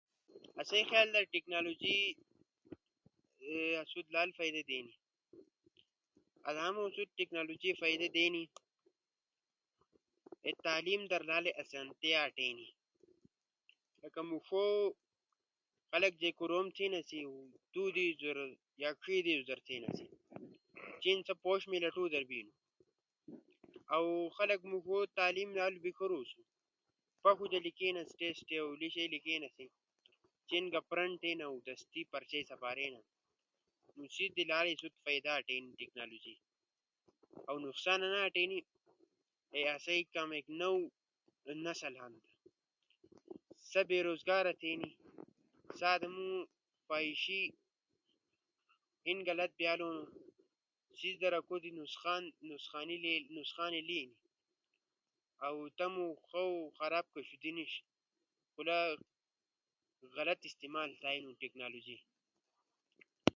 آسئی 0.61 0.83
خیال 0.89 1.09
در 1.15 1.23
ٹیکنالوجی 1.33 1.95
آسو 3.81 3.99
تی 4.05 4.09
لالو 4.15 4.31
فائدا 4.37 4.61
بینی۔ 4.69 4.93
آدامو 6.49 6.81
آسو 6.87 7.03
تی 7.05 7.11
ٹیکنالوجی 7.19 7.71
فائدا 7.81 8.07
دینی 8.17 8.43
اے 10.45 10.51
تعلیم 10.67 11.01
در 11.11 11.21
لالے 11.29 11.51
اسانتیا 11.61 12.17
آٹئینی، 12.25 12.67
لکہ 14.01 14.21
موݜو 14.29 14.65
تی 14.91 14.99
خلگ 15.91 16.13
جے 16.21 16.29
کوروم 16.39 16.67
تھینا 16.75 16.99
تھیو 17.09 17.31
دو 17.73 17.83
دیس 17.95 18.13
در 18.21 18.37
یا 18.81 18.91
ڇے 19.03 19.17
دیس 19.25 19.41
در 19.47 19.59
ڇیناسی 19.67 20.05
چین 21.03 21.17
سا 21.27 21.33
پونش 21.43 21.61
میلٹو 21.71 22.03
در 22.13 22.23
بینا۔ 22.29 22.53
اؤ 23.95 24.07
خلقو 24.37 24.65
موݜو 24.71 24.97
تی 25.05 25.11
تعلیم 25.17 25.49
لالو 25.57 25.77
بیکھرو 25.85 26.17
اسُو۔ 26.21 26.41
پݜو 27.21 27.45
در 27.51 27.61
لیجینا 27.65 28.01
سی 28.09 28.55
اؤ 28.61 28.69
لیشیئی 28.81 29.07
لکیناسی 29.13 29.67
چین 30.49 30.65
گا 30.73 30.79
پرنٹ 30.89 31.13
تھینا 31.21 31.45
اؤ 31.49 31.57
دستی 31.67 32.01
پرچے 32.11 32.39
سپارینا۔ 32.49 33.01
نو 33.95 34.03
چین 34.13 34.29
تی 34.35 34.43
لالو 34.49 34.87
فائدا 35.03 35.29
آٹینا 35.37 35.67
ٹیکنالوجی 35.79 36.35
در 37.45 37.45
اؤ 37.49 37.57
نقصانا 37.65 38.05
نہ 38.13 38.19
آٹینی۔ 38.29 38.59
جے 39.55 39.61
آسئی 39.75 40.01
کامیک 40.15 40.45
نو 40.59 40.71
نسل 41.65 41.93
ہنو۔ 42.01 42.19
سا 43.69 43.79
بیروزگارا 43.89 44.53
تھینی، 44.61 44.89
سا 45.77 45.85
آدامو 45.95 46.25
فحاشی 46.87 47.41
این 49.07 49.17
غلط 49.27 49.51
تھیالو، 49.57 49.91
سیس 50.97 51.15
دراکو 51.21 51.55
تی 51.63 51.69
نقصانی 52.49 53.81
لے 53.87 53.95
ہنو۔ 54.05 54.21
اؤ 55.45 55.57
تمو 55.77 56.05
خہ 56.27 56.41
او 56.53 56.69
خراب 56.77 57.05
کہ 57.13 57.19
شودی 57.27 57.51
نیِش۔ 57.57 57.73
خو 58.53 58.59
لا 58.67 58.79
غلط 60.15 60.39
استعمال 60.49 60.89
تھئینو 61.01 61.31
ٹیکنالوجی۔ 61.41 61.97